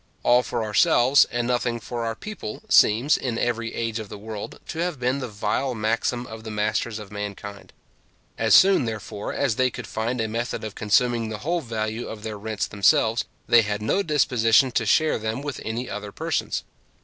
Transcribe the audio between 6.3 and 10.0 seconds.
the masters of mankind. As soon, therefore, as they could